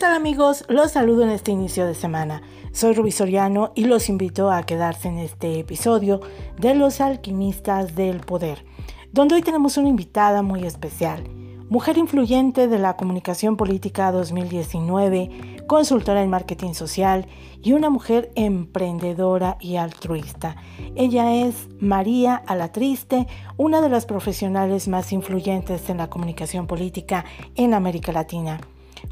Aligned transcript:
tal 0.00 0.14
amigos? 0.14 0.64
Los 0.66 0.92
saludo 0.92 1.24
en 1.24 1.28
este 1.28 1.52
inicio 1.52 1.84
de 1.84 1.94
semana. 1.94 2.40
Soy 2.72 2.94
Rubí 2.94 3.10
Soriano 3.10 3.72
y 3.74 3.84
los 3.84 4.08
invito 4.08 4.50
a 4.50 4.62
quedarse 4.62 5.08
en 5.08 5.18
este 5.18 5.58
episodio 5.58 6.22
de 6.58 6.74
Los 6.74 7.02
Alquimistas 7.02 7.94
del 7.96 8.20
Poder, 8.20 8.64
donde 9.12 9.34
hoy 9.34 9.42
tenemos 9.42 9.76
una 9.76 9.90
invitada 9.90 10.40
muy 10.40 10.64
especial, 10.64 11.28
mujer 11.68 11.98
influyente 11.98 12.66
de 12.66 12.78
la 12.78 12.96
comunicación 12.96 13.58
política 13.58 14.10
2019, 14.10 15.64
consultora 15.66 16.22
en 16.22 16.30
marketing 16.30 16.72
social 16.72 17.26
y 17.62 17.74
una 17.74 17.90
mujer 17.90 18.32
emprendedora 18.36 19.58
y 19.60 19.76
altruista. 19.76 20.56
Ella 20.96 21.34
es 21.34 21.68
María 21.78 22.36
Alatriste, 22.36 23.26
una 23.58 23.82
de 23.82 23.90
las 23.90 24.06
profesionales 24.06 24.88
más 24.88 25.12
influyentes 25.12 25.90
en 25.90 25.98
la 25.98 26.08
comunicación 26.08 26.66
política 26.66 27.26
en 27.54 27.74
América 27.74 28.12
Latina. 28.12 28.60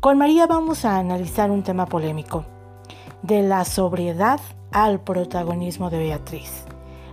Con 0.00 0.16
María 0.16 0.46
vamos 0.46 0.84
a 0.84 0.98
analizar 0.98 1.50
un 1.50 1.62
tema 1.62 1.86
polémico, 1.86 2.44
de 3.22 3.42
la 3.42 3.64
sobriedad 3.64 4.38
al 4.70 5.00
protagonismo 5.00 5.90
de 5.90 5.98
Beatriz, 5.98 6.64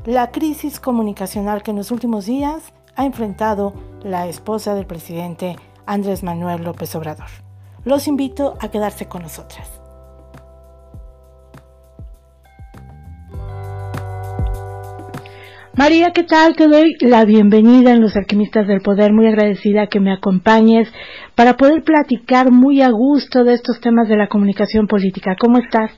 la 0.05 0.29
crisis 0.29 0.79
comunicacional 0.79 1.63
que 1.63 1.71
en 1.71 1.77
los 1.77 1.89
últimos 1.89 2.27
días 2.27 2.73
ha 2.95 3.05
enfrentado 3.05 3.73
la 4.03 4.27
esposa 4.27 4.75
del 4.75 4.85
presidente 4.85 5.55
Andrés 5.87 6.21
Manuel 6.21 6.63
López 6.63 6.93
Obrador. 6.95 7.29
Los 7.85 8.07
invito 8.07 8.55
a 8.59 8.69
quedarse 8.69 9.07
con 9.07 9.23
nosotras. 9.23 9.67
María, 15.77 16.11
¿qué 16.13 16.23
tal? 16.23 16.55
Te 16.55 16.69
doy 16.69 16.95
la 17.01 17.25
bienvenida 17.25 17.91
en 17.91 17.99
Los 17.99 18.15
Alquimistas 18.15 18.65
del 18.65 18.79
Poder, 18.79 19.11
muy 19.11 19.27
agradecida 19.27 19.87
que 19.87 19.99
me 19.99 20.13
acompañes 20.13 20.87
para 21.35 21.57
poder 21.57 21.83
platicar 21.83 22.49
muy 22.49 22.81
a 22.81 22.89
gusto 22.91 23.43
de 23.43 23.55
estos 23.55 23.81
temas 23.81 24.07
de 24.07 24.15
la 24.15 24.29
comunicación 24.29 24.87
política. 24.87 25.35
¿Cómo 25.37 25.57
estás? 25.57 25.91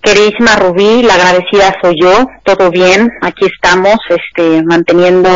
Queridísima 0.00 0.54
Rubí, 0.54 1.02
la 1.02 1.14
agradecida 1.14 1.74
soy 1.82 1.96
yo, 2.00 2.26
todo 2.44 2.70
bien, 2.70 3.08
aquí 3.22 3.46
estamos, 3.46 3.96
este, 4.08 4.62
manteniendo 4.62 5.28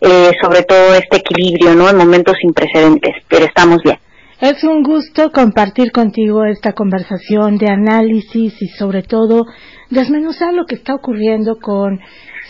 eh, 0.00 0.30
sobre 0.40 0.62
todo 0.62 0.94
este 0.94 1.16
equilibrio, 1.16 1.74
¿no? 1.74 1.90
En 1.90 1.96
momentos 1.96 2.36
sin 2.40 2.52
precedentes, 2.52 3.16
pero 3.28 3.46
estamos 3.46 3.82
bien. 3.82 3.98
Es 4.40 4.62
un 4.62 4.84
gusto 4.84 5.32
compartir 5.32 5.90
contigo 5.90 6.44
esta 6.44 6.72
conversación 6.72 7.58
de 7.58 7.68
análisis 7.68 8.62
y 8.62 8.68
sobre 8.68 9.02
todo 9.02 9.44
desmenuzar 9.90 10.54
lo 10.54 10.66
que 10.66 10.76
está 10.76 10.94
ocurriendo 10.94 11.58
con 11.60 12.00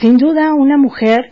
sin 0.01 0.17
duda, 0.17 0.55
una 0.55 0.79
mujer 0.79 1.31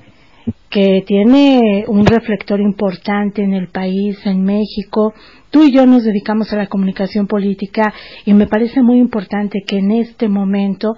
que 0.69 1.03
tiene 1.07 1.85
un 1.89 2.05
reflector 2.05 2.61
importante 2.61 3.43
en 3.43 3.55
el 3.55 3.69
país, 3.69 4.19
en 4.27 4.45
México. 4.45 5.15
Tú 5.51 5.63
y 5.63 5.73
yo 5.73 5.87
nos 5.87 6.05
dedicamos 6.05 6.53
a 6.53 6.57
la 6.57 6.67
comunicación 6.67 7.27
política 7.27 7.95
y 8.27 8.35
me 8.35 8.47
parece 8.47 8.83
muy 8.83 8.99
importante 8.99 9.61
que 9.67 9.79
en 9.79 9.93
este 9.93 10.29
momento 10.29 10.95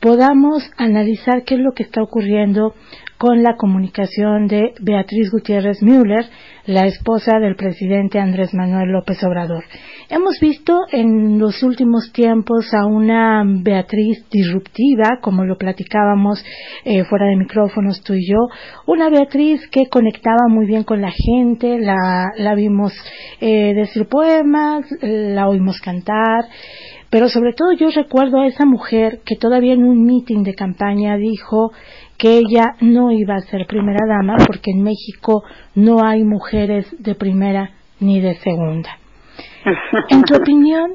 podamos 0.00 0.70
analizar 0.76 1.44
qué 1.44 1.54
es 1.54 1.60
lo 1.60 1.72
que 1.72 1.84
está 1.84 2.02
ocurriendo 2.02 2.74
con 3.24 3.42
la 3.42 3.56
comunicación 3.56 4.48
de 4.48 4.74
Beatriz 4.82 5.30
Gutiérrez 5.30 5.82
Müller, 5.82 6.26
la 6.66 6.84
esposa 6.84 7.38
del 7.40 7.56
presidente 7.56 8.18
Andrés 8.18 8.52
Manuel 8.52 8.90
López 8.90 9.24
Obrador. 9.24 9.64
Hemos 10.10 10.38
visto 10.42 10.80
en 10.92 11.38
los 11.38 11.62
últimos 11.62 12.12
tiempos 12.12 12.74
a 12.74 12.84
una 12.84 13.42
Beatriz 13.46 14.28
disruptiva, 14.30 15.20
como 15.22 15.44
lo 15.44 15.56
platicábamos 15.56 16.44
eh, 16.84 17.02
fuera 17.04 17.28
de 17.28 17.36
micrófonos 17.36 18.02
tú 18.02 18.12
y 18.12 18.28
yo, 18.28 18.36
una 18.86 19.08
Beatriz 19.08 19.66
que 19.68 19.86
conectaba 19.86 20.46
muy 20.50 20.66
bien 20.66 20.84
con 20.84 21.00
la 21.00 21.10
gente, 21.10 21.78
la, 21.78 22.26
la 22.36 22.54
vimos 22.54 22.92
eh, 23.40 23.72
decir 23.72 24.06
poemas, 24.06 24.84
la 25.00 25.48
oímos 25.48 25.80
cantar, 25.80 26.44
pero 27.14 27.28
sobre 27.28 27.52
todo 27.52 27.70
yo 27.70 27.90
recuerdo 27.90 28.40
a 28.40 28.48
esa 28.48 28.64
mujer 28.66 29.20
que 29.24 29.36
todavía 29.36 29.72
en 29.72 29.84
un 29.84 30.02
meeting 30.04 30.42
de 30.42 30.56
campaña 30.56 31.16
dijo 31.16 31.70
que 32.18 32.38
ella 32.38 32.74
no 32.80 33.10
iba 33.10 33.34
a 33.34 33.40
ser 33.40 33.66
primera 33.66 34.06
dama 34.06 34.36
porque 34.46 34.70
en 34.70 34.82
México 34.82 35.44
no 35.74 36.04
hay 36.04 36.22
mujeres 36.22 36.86
de 36.98 37.14
primera 37.14 37.70
ni 38.00 38.20
de 38.20 38.36
segunda. 38.36 38.98
En 40.08 40.22
tu 40.22 40.34
opinión, 40.34 40.92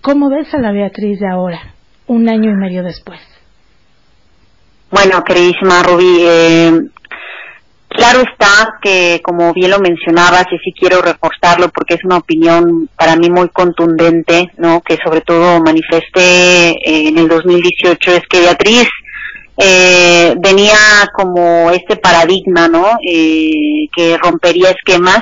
¿cómo 0.00 0.30
ves 0.30 0.52
a 0.54 0.58
la 0.58 0.72
Beatriz 0.72 1.20
de 1.20 1.28
ahora, 1.28 1.74
un 2.06 2.28
año 2.28 2.50
y 2.50 2.54
medio 2.54 2.82
después? 2.82 3.20
Bueno, 4.90 5.24
queridísima 5.24 5.82
Rubí, 5.82 6.18
eh, 6.20 6.72
claro 7.88 8.20
está 8.20 8.78
que, 8.82 9.20
como 9.22 9.52
bien 9.54 9.70
lo 9.70 9.78
mencionabas, 9.78 10.44
y 10.52 10.58
sí 10.58 10.72
quiero 10.78 11.00
reforzarlo 11.00 11.70
porque 11.70 11.94
es 11.94 12.04
una 12.04 12.18
opinión 12.18 12.88
para 12.96 13.16
mí 13.16 13.30
muy 13.30 13.48
contundente, 13.48 14.50
¿no? 14.58 14.82
Que 14.82 14.98
sobre 15.02 15.22
todo 15.22 15.62
manifesté 15.62 16.72
eh, 16.72 17.08
en 17.08 17.18
el 17.18 17.28
2018, 17.28 18.10
es 18.12 18.22
que 18.28 18.40
Beatriz 18.40 18.88
eh, 19.56 20.34
venía 20.38 20.76
como 21.14 21.70
este 21.70 21.96
paradigma, 21.96 22.68
¿no? 22.68 22.98
Eh, 23.06 23.88
que 23.94 24.16
rompería 24.18 24.70
esquemas 24.70 25.20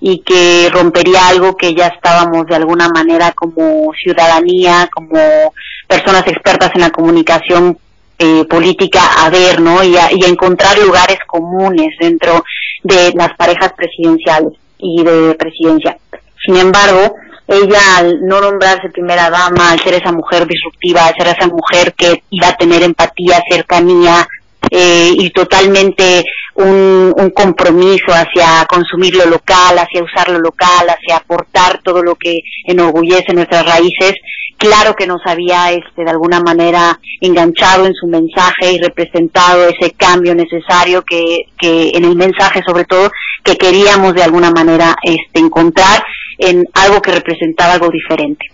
y 0.00 0.20
que 0.20 0.68
rompería 0.72 1.28
algo 1.28 1.56
que 1.56 1.74
ya 1.74 1.88
estábamos 1.88 2.46
de 2.46 2.54
alguna 2.54 2.88
manera 2.88 3.32
como 3.32 3.92
ciudadanía, 4.00 4.88
como 4.94 5.52
personas 5.88 6.26
expertas 6.26 6.70
en 6.74 6.82
la 6.82 6.90
comunicación 6.90 7.78
eh, 8.18 8.44
política 8.44 9.24
a 9.24 9.30
ver, 9.30 9.60
¿no? 9.60 9.82
Y 9.82 9.96
a, 9.96 10.12
y 10.12 10.24
a 10.24 10.28
encontrar 10.28 10.78
lugares 10.78 11.18
comunes 11.26 11.88
dentro 12.00 12.44
de 12.84 13.12
las 13.14 13.34
parejas 13.36 13.72
presidenciales 13.76 14.52
y 14.78 15.02
de 15.02 15.34
presidencia. 15.34 15.98
Sin 16.44 16.56
embargo, 16.56 17.14
ella 17.48 17.96
al 17.96 18.20
no 18.26 18.40
nombrarse 18.40 18.90
primera 18.90 19.30
dama, 19.30 19.72
al 19.72 19.80
ser 19.80 19.94
esa 19.94 20.12
mujer 20.12 20.46
disruptiva, 20.46 21.06
al 21.06 21.14
ser 21.16 21.28
esa 21.28 21.48
mujer 21.48 21.94
que 21.94 22.22
iba 22.30 22.48
a 22.48 22.56
tener 22.56 22.82
empatía, 22.82 23.42
cercanía 23.50 24.28
eh, 24.70 25.10
y 25.14 25.30
totalmente 25.30 26.24
un, 26.56 27.14
un, 27.16 27.30
compromiso 27.30 28.12
hacia 28.12 28.66
consumir 28.68 29.16
lo 29.16 29.24
local, 29.24 29.78
hacia 29.78 30.02
usar 30.02 30.28
lo 30.28 30.40
local, 30.40 30.88
hacia 30.90 31.16
aportar 31.16 31.80
todo 31.82 32.02
lo 32.02 32.16
que 32.16 32.40
enorgullece 32.66 33.32
nuestras 33.32 33.64
raíces, 33.64 34.14
claro 34.58 34.94
que 34.94 35.06
nos 35.06 35.22
había 35.24 35.72
este, 35.72 36.04
de 36.04 36.10
alguna 36.10 36.40
manera 36.40 36.98
enganchado 37.20 37.86
en 37.86 37.94
su 37.94 38.08
mensaje 38.08 38.72
y 38.72 38.78
representado 38.78 39.68
ese 39.68 39.92
cambio 39.92 40.34
necesario 40.34 41.02
que, 41.02 41.44
que 41.58 41.92
en 41.94 42.04
el 42.04 42.16
mensaje 42.16 42.60
sobre 42.66 42.84
todo 42.84 43.10
que 43.42 43.56
queríamos 43.56 44.14
de 44.14 44.24
alguna 44.24 44.50
manera 44.50 44.96
este, 45.02 45.40
encontrar 45.40 46.02
en 46.38 46.64
algo 46.74 47.02
que 47.02 47.12
representaba 47.12 47.74
algo 47.74 47.90
diferente. 47.90 48.46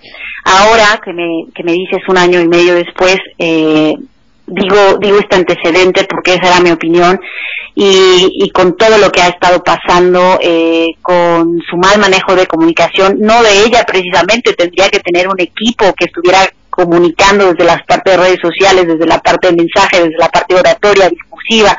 Ahora 0.45 1.01
que 1.05 1.13
me, 1.13 1.47
que 1.55 1.63
me 1.63 1.73
dices 1.73 2.01
un 2.09 2.19
año 2.19 2.41
y 2.41 2.49
medio 2.49 2.75
después, 2.75 3.19
eh, 3.39 3.95
digo, 4.47 4.99
digo 5.01 5.19
este 5.19 5.37
antecedente 5.37 6.05
porque 6.05 6.35
esa 6.35 6.49
era 6.49 6.61
mi 6.61 6.71
opinión 6.71 7.19
y, 7.75 8.29
y 8.33 8.51
con 8.51 8.77
todo 8.77 8.99
lo 8.99 9.11
que 9.11 9.21
ha 9.21 9.29
estado 9.29 9.63
pasando, 9.63 10.39
eh, 10.41 10.89
con 11.03 11.61
su 11.69 11.77
mal 11.77 11.99
manejo 11.99 12.35
de 12.35 12.47
comunicación, 12.47 13.19
no 13.21 13.43
de 13.43 13.65
ella 13.65 13.85
precisamente, 13.87 14.53
tendría 14.55 14.89
que 14.89 15.01
tener 15.01 15.29
un 15.29 15.41
equipo 15.41 15.93
que 15.95 16.07
estuviera 16.07 16.41
comunicando 16.71 17.53
desde 17.53 17.65
las 17.65 17.83
partes 17.85 18.17
de 18.17 18.23
redes 18.23 18.39
sociales, 18.43 18.87
desde 18.87 19.07
la 19.07 19.21
parte 19.21 19.49
de 19.49 19.57
mensaje, 19.57 20.03
desde 20.03 20.19
la 20.19 20.29
parte 20.29 20.55
oratoria, 20.55 21.09
discursiva, 21.09 21.77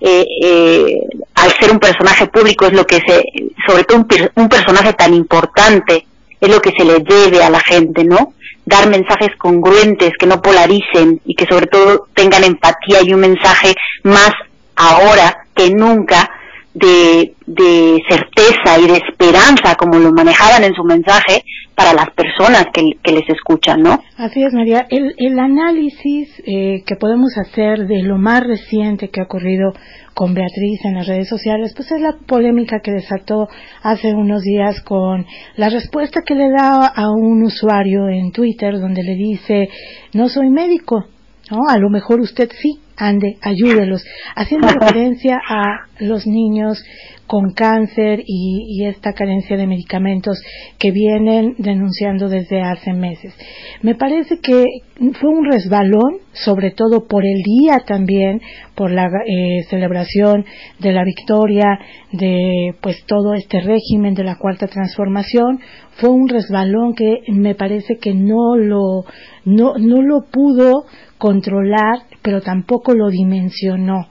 eh, 0.00 0.26
eh, 0.42 1.00
al 1.34 1.52
ser 1.58 1.72
un 1.72 1.78
personaje 1.78 2.26
público 2.28 2.66
es 2.66 2.72
lo 2.72 2.86
que 2.86 2.96
se, 2.96 3.24
sobre 3.66 3.84
todo 3.84 3.98
un, 3.98 4.08
un, 4.36 4.48
personaje 4.48 4.92
tan 4.92 5.12
importante, 5.14 6.06
es 6.40 6.48
lo 6.48 6.60
que 6.60 6.72
se 6.76 6.84
le 6.84 7.00
debe 7.00 7.42
a 7.42 7.50
la 7.50 7.60
gente, 7.60 8.04
¿no? 8.04 8.34
Dar 8.64 8.88
mensajes 8.88 9.30
congruentes, 9.38 10.12
que 10.18 10.26
no 10.26 10.40
polaricen 10.40 11.20
y 11.24 11.34
que 11.34 11.46
sobre 11.46 11.66
todo 11.66 12.08
tengan 12.14 12.44
empatía 12.44 13.02
y 13.02 13.12
un 13.12 13.20
mensaje 13.20 13.74
más 14.04 14.30
ahora 14.76 15.46
que 15.54 15.70
nunca 15.70 16.30
de, 16.74 17.34
de 17.46 18.00
certeza 18.08 18.78
y 18.78 18.86
de 18.86 19.02
esperanza, 19.08 19.74
como 19.74 19.98
lo 19.98 20.12
manejaban 20.12 20.62
en 20.62 20.74
su 20.74 20.84
mensaje, 20.84 21.44
para 21.78 21.92
las 21.94 22.10
personas 22.10 22.66
que, 22.72 22.82
les 23.08 23.28
escuchan, 23.28 23.82
¿no? 23.82 24.02
Así 24.16 24.42
es, 24.42 24.52
María. 24.52 24.84
El, 24.90 25.14
el 25.16 25.38
análisis 25.38 26.28
eh, 26.44 26.82
que 26.84 26.96
podemos 26.96 27.38
hacer 27.38 27.86
de 27.86 28.02
lo 28.02 28.18
más 28.18 28.42
reciente 28.44 29.10
que 29.10 29.20
ha 29.20 29.24
ocurrido 29.24 29.72
con 30.12 30.34
Beatriz 30.34 30.84
en 30.84 30.96
las 30.96 31.06
redes 31.06 31.28
sociales, 31.28 31.74
pues 31.76 31.92
es 31.92 32.00
la 32.00 32.16
polémica 32.26 32.80
que 32.80 32.90
desató 32.90 33.48
hace 33.80 34.12
unos 34.12 34.42
días 34.42 34.80
con 34.80 35.24
la 35.54 35.68
respuesta 35.68 36.22
que 36.26 36.34
le 36.34 36.50
da 36.50 36.84
a 36.88 37.10
un 37.12 37.44
usuario 37.44 38.08
en 38.08 38.32
Twitter 38.32 38.80
donde 38.80 39.04
le 39.04 39.14
dice, 39.14 39.68
no 40.14 40.28
soy 40.28 40.50
médico, 40.50 41.04
¿no? 41.48 41.60
A 41.68 41.78
lo 41.78 41.90
mejor 41.90 42.18
usted 42.18 42.50
sí, 42.60 42.80
ande, 42.98 43.38
ayúdelos, 43.42 44.04
haciendo 44.36 44.68
referencia 44.80 45.40
a 45.48 45.86
los 46.00 46.26
niños 46.26 46.82
con 47.28 47.52
cáncer 47.52 48.22
y, 48.26 48.84
esta 48.86 49.12
carencia 49.12 49.56
de 49.56 49.66
medicamentos 49.66 50.40
que 50.78 50.90
vienen 50.90 51.56
denunciando 51.58 52.28
desde 52.28 52.62
hace 52.62 52.94
meses. 52.94 53.34
Me 53.82 53.94
parece 53.94 54.40
que 54.40 54.64
fue 55.20 55.28
un 55.28 55.44
resbalón, 55.44 56.20
sobre 56.32 56.70
todo 56.70 57.06
por 57.06 57.26
el 57.26 57.42
día 57.42 57.80
también, 57.86 58.40
por 58.74 58.90
la 58.90 59.08
eh, 59.26 59.62
celebración 59.68 60.46
de 60.78 60.92
la 60.92 61.04
victoria 61.04 61.78
de 62.12 62.74
pues 62.80 63.04
todo 63.04 63.34
este 63.34 63.60
régimen 63.60 64.14
de 64.14 64.24
la 64.24 64.38
cuarta 64.38 64.66
transformación, 64.66 65.60
fue 65.98 66.08
un 66.08 66.28
resbalón 66.28 66.94
que 66.94 67.18
me 67.28 67.54
parece 67.54 67.98
que 67.98 68.14
no 68.14 68.56
lo 68.56 69.04
no, 69.44 69.74
no 69.78 70.02
lo 70.02 70.26
pudo 70.30 70.84
controlar, 71.18 72.04
pero 72.22 72.40
tampoco 72.40 72.94
lo 72.94 73.08
dimensionó. 73.08 74.08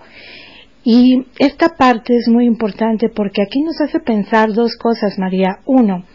Y 0.83 1.25
esta 1.38 1.75
parte 1.77 2.15
es 2.15 2.30
muy 2.30 2.45
importante 2.45 3.09
porque 3.09 3.42
aquí 3.42 3.62
nos 3.62 3.80
hace 3.81 4.00
pensar 4.00 4.54
dos 4.54 4.77
cosas, 4.77 5.19
María. 5.19 5.59
Uno, 5.65 6.06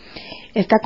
está, 0.55 0.77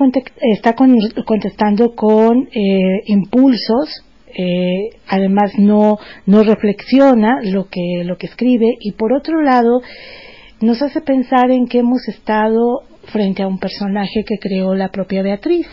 está 0.41 0.75
contestando 0.75 1.94
con 1.94 2.49
eh, 2.53 3.03
impulsos, 3.06 4.05
eh, 4.37 4.91
además 5.08 5.53
no, 5.56 5.99
no 6.26 6.43
reflexiona 6.43 7.38
lo 7.43 7.69
que, 7.69 8.02
lo 8.05 8.19
que 8.19 8.26
escribe 8.26 8.76
y 8.81 8.93
por 8.93 9.12
otro 9.12 9.41
lado 9.41 9.81
nos 10.61 10.82
hace 10.82 11.00
pensar 11.00 11.50
en 11.50 11.67
que 11.67 11.79
hemos 11.79 12.06
estado 12.09 12.82
frente 13.12 13.43
a 13.43 13.49
un 13.49 13.59
personaje 13.59 14.25
que 14.26 14.38
creó 14.38 14.75
la 14.75 14.88
propia 14.88 15.23
Beatriz 15.23 15.67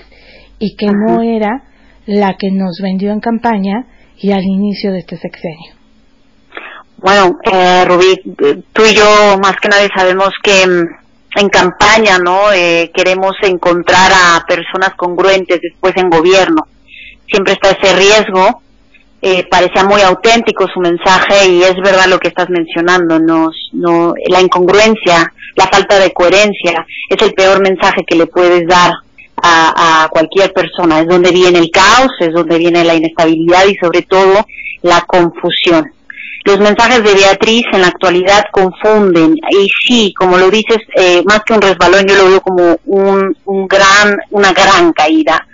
y 0.60 0.76
que 0.76 0.88
no 0.88 1.22
era 1.22 1.64
la 2.06 2.36
que 2.38 2.52
nos 2.52 2.80
vendió 2.82 3.12
en 3.12 3.20
campaña 3.20 3.88
y 4.24 4.32
al 4.32 4.44
inicio 4.44 4.94
de 4.94 5.00
este 5.00 5.18
sexenio. 5.18 5.74
Bueno, 6.98 7.38
eh, 7.44 7.84
Rubí, 7.86 8.16
tú 8.72 8.84
y 8.90 8.96
yo 8.96 9.38
más 9.42 9.58
que 9.62 9.68
nadie 9.68 9.90
sabemos 9.94 10.30
que 10.42 10.66
mm, 10.66 11.40
en 11.42 11.50
campaña, 11.50 12.18
¿no? 12.20 12.54
Eh, 12.54 12.90
queremos 12.96 13.34
encontrar 13.42 14.14
a 14.14 14.46
personas 14.48 14.94
congruentes 14.96 15.60
después 15.62 15.94
en 15.98 16.10
gobierno. 16.10 16.68
Siempre 17.28 17.54
está 17.54 17.72
ese 17.72 17.94
riesgo. 17.96 18.62
Eh, 19.22 19.46
parecía 19.50 19.84
muy 19.84 20.02
auténtico 20.02 20.68
su 20.74 20.80
mensaje 20.80 21.50
y 21.50 21.64
es 21.64 21.76
verdad 21.84 22.08
lo 22.08 22.20
que 22.20 22.30
estás 22.30 22.50
mencionando. 22.50 23.20
Nos, 23.20 23.54
no, 23.74 24.14
la 24.30 24.40
incongruencia, 24.40 25.34
la 25.56 25.68
falta 25.68 26.00
de 26.00 26.14
coherencia 26.14 26.86
es 27.10 27.22
el 27.22 27.34
peor 27.34 27.62
mensaje 27.62 28.06
que 28.08 28.16
le 28.16 28.28
puedes 28.28 28.66
dar 28.68 28.94
a, 29.44 30.04
a 30.06 30.08
cualquier 30.10 30.52
persona. 30.54 31.02
Es 31.02 31.08
donde 31.08 31.32
viene 31.32 31.60
el 31.60 31.70
caos, 31.70 32.12
es 32.20 32.34
donde 32.34 32.58
viene 32.58 32.84
la 32.84 32.96
inestabilidad 32.96 33.66
y 33.68 33.76
sobre 33.76 34.02
todo 34.02 34.46
la 34.82 35.02
confusión. 35.02 35.92
Los 36.46 36.60
mensajes 36.60 37.04
de 37.04 37.14
Beatriz 37.14 37.64
en 37.72 37.82
la 37.82 37.88
actualidad 37.88 38.44
confunden 38.52 39.36
y 39.50 39.70
sí, 39.86 40.14
como 40.18 40.38
lo 40.38 40.50
dices, 40.50 40.80
eh, 40.96 41.24
más 41.26 41.42
que 41.46 41.54
un 41.54 41.62
resbalón, 41.62 42.06
yo 42.06 42.16
lo 42.16 42.30
veo 42.30 42.42
como 42.42 42.80
un, 42.86 43.38
un 43.46 43.68
gran, 43.68 44.18
una 44.32 44.52
gran 44.52 44.92
caída 44.92 45.48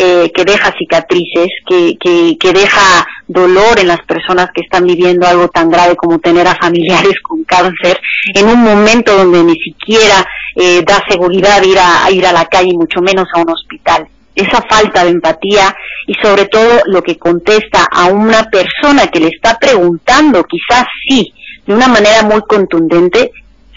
eh, 0.00 0.30
que 0.32 0.44
deja 0.44 0.72
cicatrices, 0.78 1.48
que, 1.66 1.96
que, 1.98 2.36
que 2.38 2.52
deja 2.52 3.04
dolor 3.26 3.80
en 3.80 3.88
las 3.88 4.00
personas 4.02 4.48
que 4.54 4.60
están 4.60 4.86
viviendo 4.86 5.26
algo 5.26 5.48
tan 5.48 5.68
grave 5.68 5.96
como 5.96 6.20
tener 6.20 6.46
a 6.46 6.54
familiares 6.54 7.14
con 7.20 7.42
cáncer 7.42 8.00
en 8.32 8.46
un 8.46 8.62
momento 8.62 9.16
donde 9.16 9.42
ni 9.42 9.56
siquiera 9.56 10.24
eh, 10.54 10.84
da 10.86 11.02
seguridad 11.08 11.64
ir 11.64 11.78
a, 11.80 12.08
ir 12.12 12.24
a 12.24 12.32
la 12.32 12.44
calle, 12.44 12.74
mucho 12.74 13.00
menos 13.00 13.26
a 13.34 13.40
un 13.40 13.50
hospital. 13.50 14.06
Esa 14.36 14.62
falta 14.70 15.02
de 15.02 15.10
empatía 15.10 15.74
y 16.06 16.14
sobre 16.22 16.46
todo 16.46 16.80
lo 16.86 17.02
que 17.02 17.18
contesta 17.18 17.88
a 17.90 18.06
una 18.06 18.44
persona 18.44 19.08
que 19.08 19.18
le 19.18 19.30
está 19.34 19.58
preguntando, 19.58 20.44
quizás 20.44 20.84
sí, 21.08 21.34
de 21.66 21.74
una 21.74 21.88
manera 21.88 22.22
muy 22.22 22.42
contundente, 22.42 23.32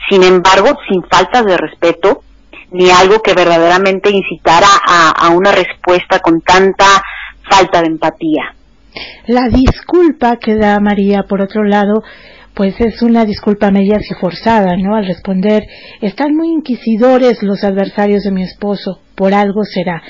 sin 0.08 0.22
embargo, 0.22 0.78
sin 0.88 1.02
faltas 1.10 1.46
de 1.46 1.58
respeto, 1.58 2.22
ni 2.72 2.90
algo 2.90 3.22
que 3.22 3.34
verdaderamente 3.34 4.10
incitara 4.10 4.68
a, 4.88 5.30
una 5.30 5.52
respuesta 5.52 6.20
con 6.20 6.42
tanta 6.42 6.86
falta 7.50 7.82
de 7.82 7.88
empatía. 7.88 8.56
La 9.28 9.48
disculpa 9.48 10.38
que 10.38 10.56
da 10.56 10.80
María, 10.80 11.24
por 11.24 11.42
otro 11.42 11.64
lado, 11.64 12.04
pues 12.54 12.80
es 12.80 13.02
una 13.02 13.26
disculpa 13.26 13.72
media 13.72 14.00
y 14.00 14.14
forzada, 14.16 14.76
¿no? 14.78 14.96
Al 14.96 15.06
responder, 15.06 15.64
están 16.02 16.36
muy 16.36 16.50
inquisidores 16.50 17.42
los 17.44 17.64
adversarios 17.64 18.24
de 18.24 18.32
mi 18.32 18.44
esposo, 18.44 19.00
por 19.16 19.34
algo 19.34 19.64
será 19.64 20.02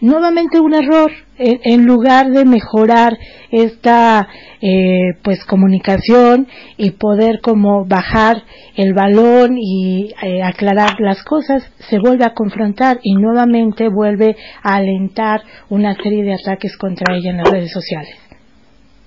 nuevamente 0.00 0.60
un 0.60 0.74
error 0.74 1.10
en, 1.38 1.86
lugar 1.86 2.30
de 2.30 2.44
mejorar 2.44 3.16
esta 3.50 4.28
eh, 4.60 5.14
pues 5.22 5.44
comunicación 5.44 6.48
y 6.76 6.90
poder 6.90 7.40
como 7.40 7.86
bajar 7.86 8.44
el 8.76 8.92
balón 8.92 9.56
y 9.58 10.12
eh, 10.22 10.42
aclarar 10.42 11.00
las 11.00 11.22
cosas 11.22 11.62
se 11.88 11.98
vuelve 11.98 12.24
a 12.24 12.34
confrontar 12.34 13.00
y 13.02 13.14
nuevamente 13.14 13.88
vuelve 13.88 14.36
a 14.62 14.76
alentar 14.76 15.42
una 15.70 15.94
serie 15.96 16.24
de 16.24 16.34
ataques 16.34 16.76
contra 16.76 17.14
ella 17.14 17.30
en 17.30 17.38
las 17.38 17.50
redes 17.50 17.72
sociales 17.72 18.14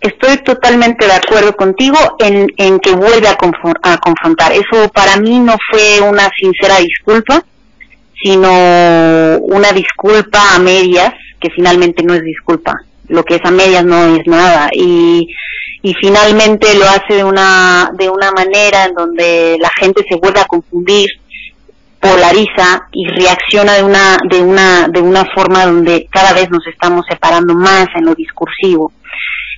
estoy 0.03 0.37
totalmente 0.43 1.05
de 1.05 1.13
acuerdo 1.13 1.55
contigo 1.55 1.97
en, 2.19 2.47
en 2.57 2.79
que 2.79 2.91
vuelve 2.91 3.27
a, 3.27 3.37
a, 3.83 3.97
confrontar. 3.97 4.51
Eso 4.51 4.89
para 4.89 5.17
mí 5.17 5.39
no 5.39 5.55
fue 5.71 6.01
una 6.07 6.29
sincera 6.37 6.79
disculpa, 6.79 7.41
sino 8.23 9.37
una 9.39 9.71
disculpa 9.73 10.55
a 10.55 10.59
medias, 10.59 11.13
que 11.39 11.49
finalmente 11.49 12.03
no 12.03 12.13
es 12.13 12.23
disculpa. 12.23 12.73
Lo 13.09 13.23
que 13.23 13.35
es 13.35 13.41
a 13.43 13.51
medias 13.51 13.83
no 13.83 14.15
es 14.15 14.25
nada. 14.25 14.69
Y, 14.71 15.27
y 15.81 15.93
finalmente 15.95 16.73
lo 16.75 16.85
hace 16.85 17.15
de 17.15 17.23
una, 17.23 17.91
de 17.97 18.09
una 18.09 18.31
manera 18.31 18.85
en 18.85 18.93
donde 18.93 19.57
la 19.59 19.69
gente 19.77 20.03
se 20.09 20.17
vuelve 20.17 20.39
a 20.39 20.45
confundir, 20.45 21.09
polariza 21.99 22.87
y 22.91 23.07
reacciona 23.07 23.73
de 23.73 23.83
una, 23.83 24.17
de 24.29 24.41
una, 24.41 24.87
de 24.87 25.01
una 25.01 25.25
forma 25.35 25.65
donde 25.65 26.07
cada 26.09 26.33
vez 26.33 26.49
nos 26.49 26.65
estamos 26.67 27.05
separando 27.09 27.53
más 27.53 27.87
en 27.95 28.05
lo 28.05 28.15
discursivo. 28.15 28.93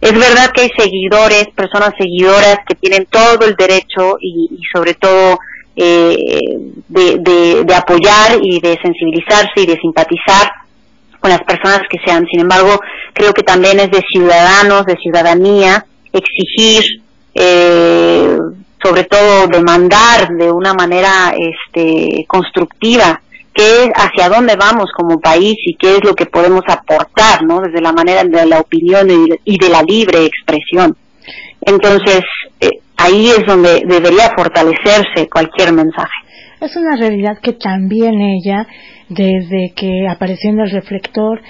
Es 0.01 0.13
verdad 0.13 0.51
que 0.51 0.61
hay 0.61 0.71
seguidores, 0.77 1.47
personas 1.55 1.91
seguidoras 1.97 2.57
que 2.67 2.75
tienen 2.75 3.05
todo 3.05 3.45
el 3.45 3.55
derecho 3.55 4.17
y, 4.19 4.49
y 4.51 4.61
sobre 4.73 4.93
todo 4.95 5.39
eh, 5.75 6.17
de, 6.87 7.63
de, 7.65 7.75
apoyar 7.75 8.39
y 8.41 8.59
de 8.59 8.77
sensibilizarse 8.81 9.61
y 9.61 9.65
de 9.65 9.77
simpatizar 9.77 10.51
con 11.19 11.29
las 11.29 11.43
personas 11.43 11.81
que 11.89 11.97
sean. 12.05 12.25
Sin 12.31 12.41
embargo, 12.41 12.79
creo 13.13 13.33
que 13.33 13.43
también 13.43 13.79
es 13.79 13.91
de 13.91 14.03
ciudadanos, 14.09 14.85
de 14.85 14.95
ciudadanía, 14.97 15.85
exigir, 16.13 17.01
eh, 17.33 18.37
sobre 18.81 19.03
todo 19.03 19.47
demandar 19.47 20.29
de 20.29 20.51
una 20.51 20.73
manera 20.73 21.33
este, 21.37 22.25
constructiva 22.27 23.21
qué 23.53 23.89
hacia 23.95 24.29
dónde 24.29 24.55
vamos 24.57 24.91
como 24.95 25.19
país 25.19 25.55
y 25.65 25.75
qué 25.75 25.95
es 25.95 26.03
lo 26.03 26.13
que 26.13 26.25
podemos 26.25 26.63
aportar, 26.67 27.43
¿no? 27.43 27.61
Desde 27.61 27.81
la 27.81 27.93
manera 27.93 28.23
de 28.23 28.45
la 28.45 28.59
opinión 28.59 29.07
y 29.43 29.57
de 29.57 29.69
la 29.69 29.81
libre 29.81 30.25
expresión. 30.25 30.95
Entonces, 31.61 32.21
eh, 32.59 32.81
ahí 32.97 33.27
es 33.27 33.43
donde 33.47 33.83
debería 33.87 34.31
fortalecerse 34.35 35.29
cualquier 35.31 35.73
mensaje. 35.73 36.11
Es 36.61 36.75
una 36.75 36.95
realidad 36.95 37.37
que 37.41 37.53
también 37.53 38.21
ella, 38.21 38.67
desde 39.09 39.73
que 39.75 40.07
apareció 40.09 40.49
en 40.51 40.59
el 40.61 40.71
reflector, 40.71 41.41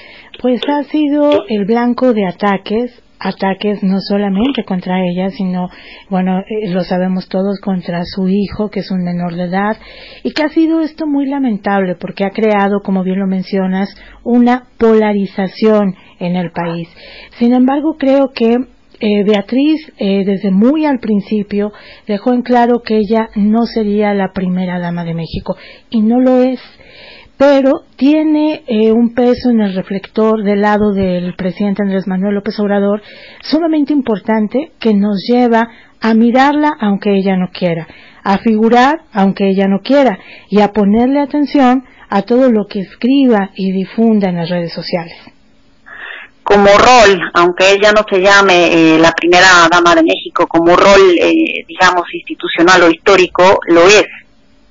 pues 0.42 0.62
ha 0.68 0.84
sido 0.84 1.46
el 1.48 1.66
blanco 1.66 2.14
de 2.14 2.26
ataques, 2.26 3.02
ataques 3.20 3.82
no 3.84 4.00
solamente 4.00 4.64
contra 4.64 5.00
ella, 5.00 5.30
sino, 5.30 5.70
bueno, 6.10 6.40
eh, 6.40 6.70
lo 6.70 6.84
sabemos 6.84 7.30
todos, 7.30 7.60
contra 7.62 8.04
su 8.04 8.28
hijo, 8.28 8.70
que 8.70 8.82
es 8.82 8.92
un 8.92 9.04
menor 9.04 9.36
de 9.36 9.44
edad, 9.44 9.78
y 10.24 10.32
que 10.32 10.44
ha 10.44 10.50
sido 10.50 10.82
esto 10.82 11.08
muy 11.08 11.28
lamentable 11.28 11.96
porque 11.96 12.26
ha 12.26 12.32
creado, 12.32 12.82
como 12.84 13.04
bien 13.04 13.20
lo 13.20 13.28
mencionas, 13.28 13.96
una 14.24 14.66
polarización 14.78 15.96
en 16.20 16.36
el 16.36 16.52
país. 16.52 16.90
Sin 17.38 17.54
embargo, 17.54 17.96
creo 17.98 18.32
que 18.34 18.58
eh, 19.00 19.24
Beatriz, 19.24 19.92
eh, 19.98 20.24
desde 20.26 20.52
muy 20.52 20.86
al 20.86 21.00
principio, 21.00 21.72
dejó 22.08 22.34
en 22.34 22.42
claro 22.42 22.82
que 22.82 22.98
ella 22.98 23.30
no 23.36 23.66
sería 23.66 24.14
la 24.14 24.34
primera 24.34 24.80
dama 24.80 25.04
de 25.04 25.14
México, 25.14 25.56
y 25.90 26.02
no 26.02 26.20
lo 26.20 26.42
es, 26.42 26.60
pero 27.38 27.84
tiene 27.98 28.64
eh, 28.68 28.92
un 28.92 29.14
peso 29.14 29.50
en 29.50 29.62
el 29.62 29.76
reflector 29.76 30.44
del 30.44 30.62
lado 30.62 30.94
del 30.94 31.36
presidente 31.36 31.84
Andrés 31.84 32.08
Manuel 32.08 32.36
López 32.36 32.58
Obrador 32.60 33.02
sumamente 33.42 33.92
importante 33.92 34.72
que 34.80 34.94
nos 34.94 35.26
lleva 35.28 35.68
a 36.00 36.14
mirarla 36.14 36.72
aunque 36.80 37.18
ella 37.18 37.36
no 37.36 37.50
quiera, 37.52 37.88
a 38.24 38.38
figurar 38.38 39.02
aunque 39.12 39.50
ella 39.50 39.68
no 39.68 39.80
quiera, 39.82 40.18
y 40.50 40.62
a 40.62 40.72
ponerle 40.72 41.20
atención 41.20 41.84
a 42.10 42.22
todo 42.22 42.52
lo 42.52 42.68
que 42.68 42.80
escriba 42.80 43.52
y 43.56 43.72
difunda 43.72 44.30
en 44.30 44.38
las 44.38 44.50
redes 44.50 44.72
sociales 44.72 45.35
como 46.46 46.70
rol, 46.78 47.20
aunque 47.34 47.72
ella 47.72 47.92
no 47.92 48.06
se 48.08 48.22
llame 48.22 48.68
eh, 48.72 49.00
la 49.00 49.12
primera 49.12 49.68
dama 49.70 49.96
de 49.96 50.04
México, 50.04 50.46
como 50.48 50.76
rol, 50.76 51.18
eh, 51.20 51.66
digamos, 51.68 52.04
institucional 52.14 52.84
o 52.84 52.92
histórico, 52.92 53.60
lo 53.68 53.82
es. 53.88 54.06